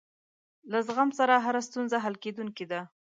[0.71, 2.81] له زغم سره هره ستونزه حل کېدونکې ده.